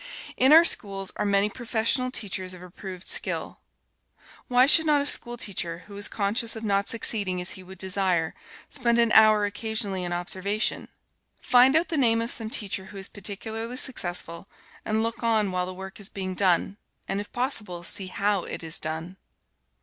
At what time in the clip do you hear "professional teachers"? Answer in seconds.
1.47-2.55